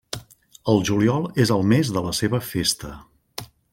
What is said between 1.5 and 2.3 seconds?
el mes de la